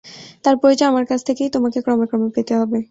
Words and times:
তার 0.43 0.55
পরিচয় 0.61 0.89
আমার 0.89 1.05
কাছ 1.05 1.19
থেকেই 1.27 1.49
তোমাকে 1.55 1.79
ক্রমে 1.81 2.05
ক্রমে 2.07 2.29
পেতে 2.35 2.53
হবে। 2.55 2.79